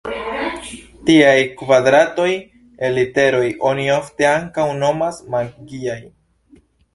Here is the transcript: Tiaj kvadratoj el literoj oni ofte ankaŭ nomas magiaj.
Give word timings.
Tiaj 1.09 1.35
kvadratoj 1.59 2.29
el 2.87 2.97
literoj 3.01 3.43
oni 3.73 3.85
ofte 3.97 4.27
ankaŭ 4.31 4.67
nomas 4.81 5.21
magiaj. 5.37 6.01